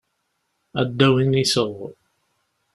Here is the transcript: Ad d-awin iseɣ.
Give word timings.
Ad 0.81 0.89
d-awin 0.97 1.39
iseɣ. 1.43 1.75